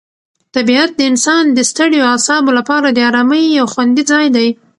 [0.55, 4.47] طبیعت د انسان د ستړیو اعصابو لپاره د آرامۍ یو خوندي ځای دی.